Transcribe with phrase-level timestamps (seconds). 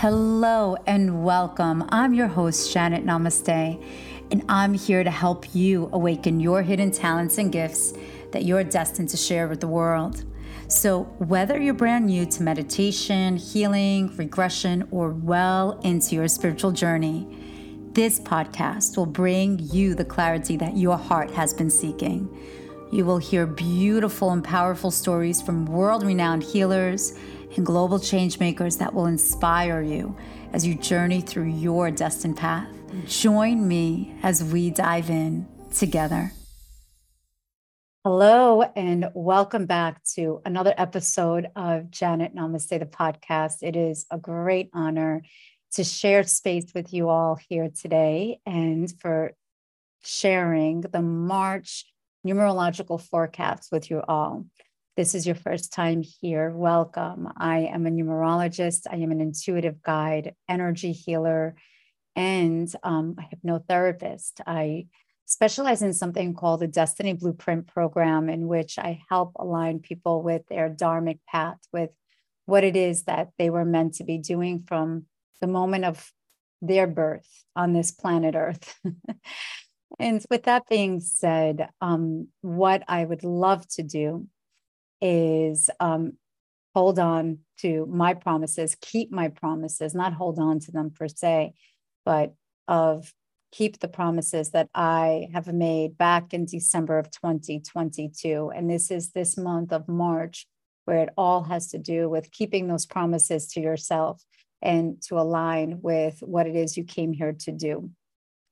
[0.00, 1.84] Hello and welcome.
[1.88, 3.84] I'm your host, Janet Namaste,
[4.30, 7.94] and I'm here to help you awaken your hidden talents and gifts
[8.30, 10.22] that you're destined to share with the world.
[10.68, 17.26] So, whether you're brand new to meditation, healing, regression, or well into your spiritual journey,
[17.90, 22.28] this podcast will bring you the clarity that your heart has been seeking.
[22.92, 27.18] You will hear beautiful and powerful stories from world renowned healers
[27.56, 30.16] and global changemakers that will inspire you
[30.52, 32.68] as you journey through your destined path.
[33.06, 36.32] Join me as we dive in together.
[38.04, 43.56] Hello, and welcome back to another episode of Janet Namaste, the podcast.
[43.62, 45.22] It is a great honor
[45.72, 49.32] to share space with you all here today and for
[50.02, 51.84] sharing the March
[52.26, 54.46] numerological forecast with you all
[54.98, 57.28] this is your first time here, welcome.
[57.36, 61.54] I am a numerologist, I am an intuitive guide, energy healer,
[62.16, 64.40] and um, a hypnotherapist.
[64.44, 64.88] I
[65.24, 70.42] specialize in something called the Destiny Blueprint Program, in which I help align people with
[70.48, 71.90] their dharmic path, with
[72.46, 75.04] what it is that they were meant to be doing from
[75.40, 76.12] the moment of
[76.60, 78.74] their birth on this planet Earth.
[80.00, 84.26] and with that being said, um, what I would love to do
[85.00, 86.12] is um,
[86.74, 91.52] hold on to my promises, keep my promises, not hold on to them per se,
[92.04, 92.34] but
[92.66, 93.12] of
[93.50, 98.52] keep the promises that I have made back in December of 2022.
[98.54, 100.46] And this is this month of March,
[100.84, 104.22] where it all has to do with keeping those promises to yourself
[104.60, 107.90] and to align with what it is you came here to do.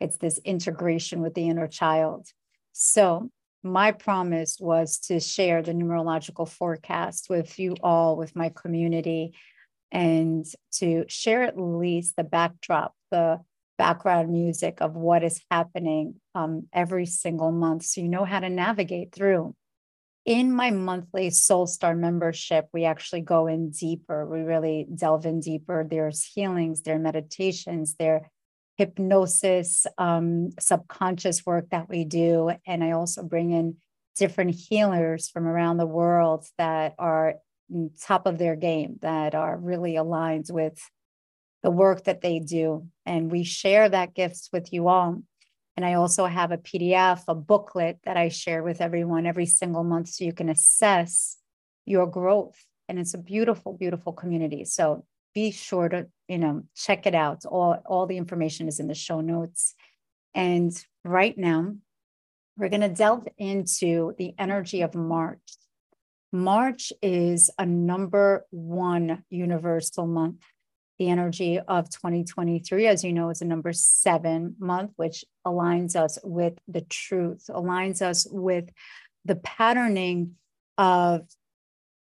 [0.00, 2.28] It's this integration with the inner child.
[2.72, 3.30] So
[3.62, 9.34] my promise was to share the numerological forecast with you all, with my community,
[9.92, 13.40] and to share at least the backdrop, the
[13.76, 18.50] background music of what is happening um, every single month so you know how to
[18.50, 19.54] navigate through.
[20.26, 24.26] In my monthly Soul Star membership, we actually go in deeper.
[24.26, 25.86] We really delve in deeper.
[25.88, 28.30] There's healings, there are meditations, there
[28.80, 32.50] hypnosis, um, subconscious work that we do.
[32.66, 33.76] And I also bring in
[34.16, 37.34] different healers from around the world that are
[38.02, 40.80] top of their game, that are really aligned with
[41.62, 42.86] the work that they do.
[43.04, 45.22] And we share that gifts with you all.
[45.76, 49.84] And I also have a PDF, a booklet that I share with everyone every single
[49.84, 51.36] month so you can assess
[51.84, 52.56] your growth.
[52.88, 54.64] And it's a beautiful, beautiful community.
[54.64, 55.04] So
[55.34, 57.44] be sure to you know check it out.
[57.44, 59.74] All all the information is in the show notes.
[60.34, 60.72] And
[61.04, 61.74] right now
[62.56, 65.56] we're going to delve into the energy of march.
[66.32, 70.42] March is a number one universal month.
[70.98, 76.18] The energy of 2023 as you know is a number seven month which aligns us
[76.22, 78.68] with the truth aligns us with
[79.24, 80.34] the patterning
[80.76, 81.26] of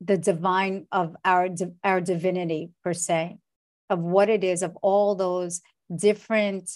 [0.00, 1.48] the divine of our
[1.82, 3.38] our divinity per se
[3.90, 5.60] of what it is of all those
[5.94, 6.70] different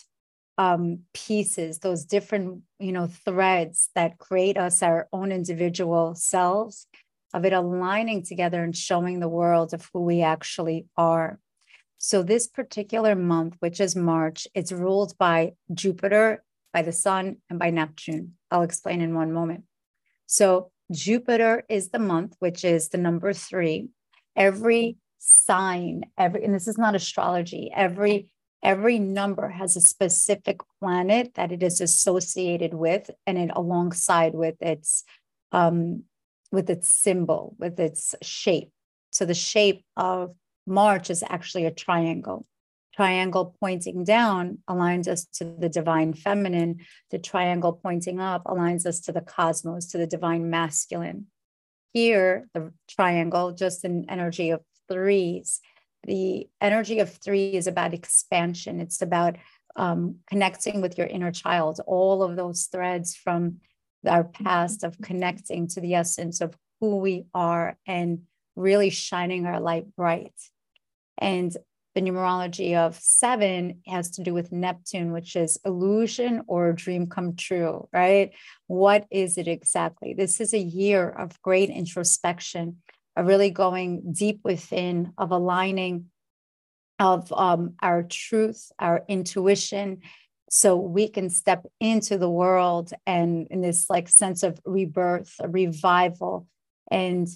[0.58, 6.86] um, pieces those different you know threads that create us our own individual selves
[7.32, 11.38] of it aligning together and showing the world of who we actually are.
[11.96, 17.58] So this particular month which is march it's ruled by jupiter by the sun and
[17.58, 18.34] by neptune.
[18.50, 19.64] I'll explain in one moment.
[20.26, 23.88] So Jupiter is the month, which is the number three.
[24.36, 28.28] Every sign, every, and this is not astrology, every
[28.62, 34.54] every number has a specific planet that it is associated with and it alongside with
[34.60, 35.04] its
[35.50, 36.04] um
[36.50, 38.70] with its symbol with its shape
[39.10, 40.34] so the shape of
[40.66, 42.46] march is actually a triangle
[43.02, 46.78] triangle pointing down aligns us to the divine feminine.
[47.10, 51.26] The triangle pointing up aligns us to the cosmos, to the divine masculine.
[51.92, 55.60] Here, the triangle, just an energy of threes.
[56.04, 58.78] The energy of three is about expansion.
[58.78, 59.34] It's about
[59.74, 63.56] um, connecting with your inner child, all of those threads from
[64.06, 68.20] our past of connecting to the essence of who we are and
[68.54, 70.34] really shining our light bright.
[71.18, 71.56] And
[71.94, 77.36] the numerology of seven has to do with Neptune, which is illusion or dream come
[77.36, 78.32] true, right?
[78.66, 80.14] What is it exactly?
[80.14, 82.78] This is a year of great introspection,
[83.16, 86.06] of really going deep within, of aligning
[86.98, 90.02] of um, our truth, our intuition,
[90.54, 95.48] so we can step into the world and in this like sense of rebirth, a
[95.48, 96.46] revival,
[96.90, 97.26] and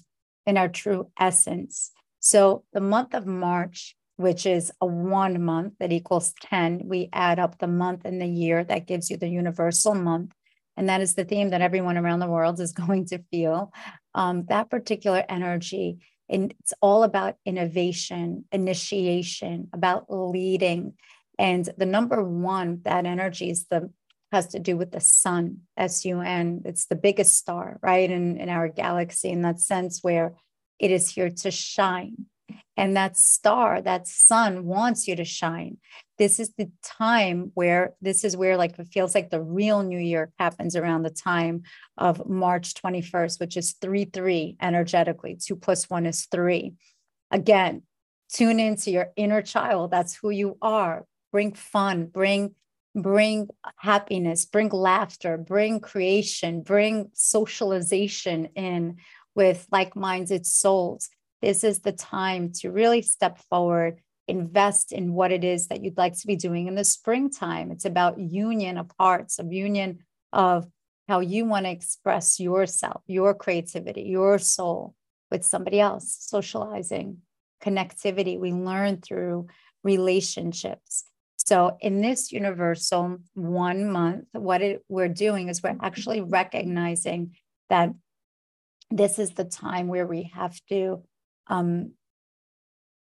[0.45, 1.93] in our true essence.
[2.21, 6.83] So the month of March which is a one month that equals 10.
[6.87, 10.33] We add up the month and the year that gives you the universal month.
[10.77, 13.73] And that is the theme that everyone around the world is going to feel.
[14.15, 15.99] Um, that particular energy,
[16.29, 20.95] and it's all about innovation, initiation, about leading.
[21.39, 23.91] And the number one, that energy is the
[24.33, 26.63] has to do with the sun, S U N.
[26.65, 30.35] It's the biggest star, right, in, in our galaxy, in that sense where
[30.79, 32.27] it is here to shine.
[32.77, 35.79] And that star, that sun wants you to shine.
[36.19, 39.99] This is the time where this is where like it feels like the real new
[39.99, 41.63] year happens around the time
[41.97, 45.39] of March 21st, which is 3 3 energetically.
[45.41, 46.75] Two plus one is three.
[47.31, 47.83] Again,
[48.33, 49.91] tune into your inner child.
[49.91, 51.07] That's who you are.
[51.33, 52.55] Bring fun, bring
[52.95, 58.97] bring happiness, bring laughter, bring creation, bring socialization in
[59.35, 61.11] with like minded souls.
[61.47, 65.97] This is the time to really step forward, invest in what it is that you'd
[65.97, 67.71] like to be doing in the springtime.
[67.71, 70.01] It's about union of hearts, of union
[70.33, 70.67] of
[71.07, 74.97] how you want to express yourself, your creativity, your soul
[75.31, 77.19] with somebody else, socializing,
[77.63, 78.41] connectivity.
[78.41, 79.47] We learn through
[79.85, 81.05] relationships.
[81.37, 87.37] So in this universal one month, what it, we're doing is we're actually recognizing
[87.71, 87.95] that
[88.91, 91.05] this is the time where we have to
[91.49, 91.93] um,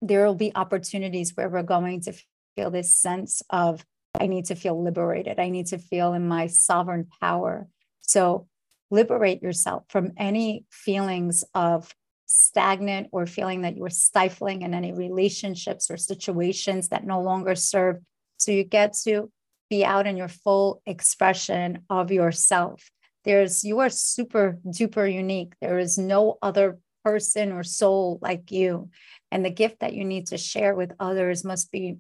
[0.00, 2.12] there will be opportunities where we're going to
[2.55, 3.85] feel this sense of
[4.19, 5.38] i need to feel liberated.
[5.38, 7.69] I need to feel in my sovereign power.
[8.00, 8.49] So
[8.90, 11.94] liberate yourself from any feelings of
[12.26, 17.55] stagnant or feeling that you are stifling in any relationships or situations that no longer
[17.55, 17.99] serve.
[18.37, 19.31] So you get to
[19.70, 22.90] be out in your full expression of yourself.
[23.25, 25.52] There's you are super duper unique.
[25.61, 28.91] There is no other person or soul like you.
[29.31, 31.99] And the gift that you need to share with others must be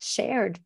[0.00, 0.60] shared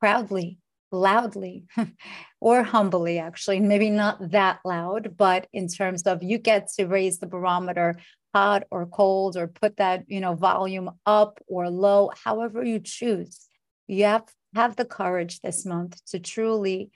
[0.00, 0.58] proudly
[0.92, 1.64] loudly
[2.40, 3.60] or humbly actually.
[3.60, 7.96] Maybe not that loud but in terms of you get to raise the barometer
[8.34, 13.48] hot or cold or put that you know volume up or low however you choose.
[13.88, 14.24] You have
[14.54, 16.90] have the courage this month to truly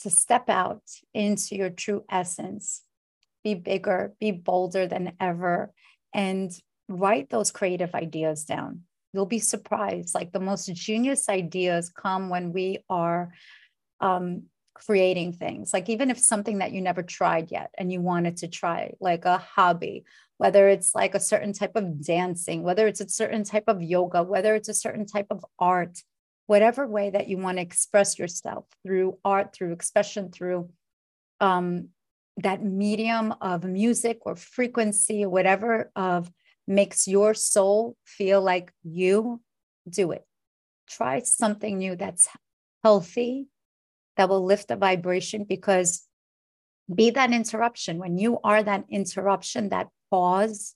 [0.00, 2.82] to step out into your true essence,
[3.44, 5.72] be bigger, be bolder than ever,
[6.14, 6.50] and
[6.88, 8.82] write those creative ideas down.
[9.12, 10.14] You'll be surprised.
[10.14, 13.32] Like the most genius ideas come when we are
[14.00, 14.44] um,
[14.74, 15.72] creating things.
[15.72, 19.24] Like even if something that you never tried yet and you wanted to try, like
[19.24, 20.04] a hobby,
[20.38, 24.22] whether it's like a certain type of dancing, whether it's a certain type of yoga,
[24.22, 25.98] whether it's a certain type of art,
[26.46, 30.70] whatever way that you want to express yourself through art, through expression, through
[31.40, 31.88] um,
[32.42, 36.30] that medium of music or frequency or whatever of
[36.66, 39.40] makes your soul feel like you
[39.88, 40.24] do it.
[40.88, 42.28] Try something new that's
[42.82, 43.46] healthy,
[44.16, 46.06] that will lift the vibration because
[46.92, 47.98] be that interruption.
[47.98, 50.74] When you are that interruption, that pause,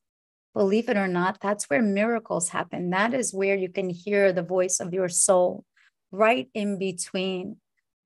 [0.55, 2.91] believe it or not, that's where miracles happen.
[2.91, 5.65] That is where you can hear the voice of your soul
[6.13, 7.57] right in between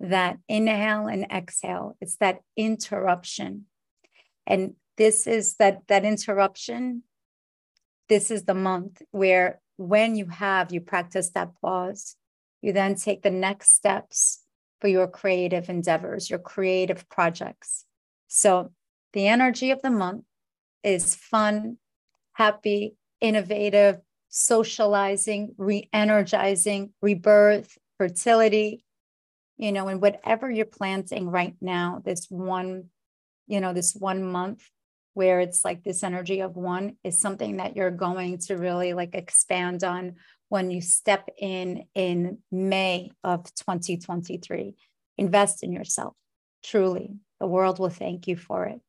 [0.01, 1.97] that inhale and exhale.
[2.01, 3.67] It's that interruption.
[4.47, 7.03] And this is that that interruption.
[8.09, 12.17] This is the month where when you have you practice that pause,
[12.63, 14.45] you then take the next steps
[14.81, 17.85] for your creative endeavors, your creative projects.
[18.29, 18.73] So
[19.13, 20.25] the energy of the month
[20.83, 21.79] is fun,
[22.33, 28.85] happy, innovative, socializing, re energizing, rebirth, fertility,
[29.59, 32.85] you know, and whatever you're planting right now, this one,
[33.47, 34.63] you know, this one month
[35.15, 39.17] where it's like this energy of one is something that you're going to really like
[39.17, 40.15] expand on
[40.49, 44.77] when you step in in May of 2023.
[45.19, 46.15] Invest in yourself.
[46.63, 48.81] Truly, the world will thank you for it.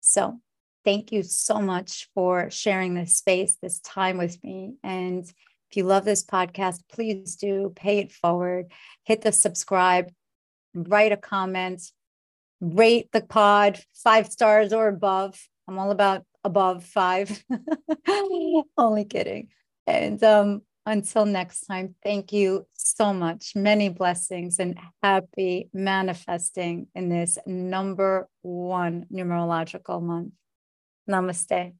[0.00, 0.38] So,
[0.84, 4.74] thank you so much for sharing this space, this time with me.
[4.84, 5.30] And
[5.74, 8.70] if you love this podcast, please do pay it forward,
[9.02, 10.12] hit the subscribe,
[10.72, 11.82] write a comment,
[12.60, 15.36] rate the pod five stars or above.
[15.66, 17.42] I'm all about above five.
[18.78, 19.48] Only kidding.
[19.84, 23.56] And um, until next time, thank you so much.
[23.56, 30.34] Many blessings and happy manifesting in this number one numerological month.
[31.10, 31.72] Namaste.